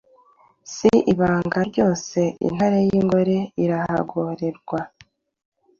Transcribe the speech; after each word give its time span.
si 0.73 0.91
ibanga 1.11 1.59
rwose 1.69 2.19
intare 2.47 2.79
y’ingore 2.89 3.37
irahagorerwa 3.63 4.79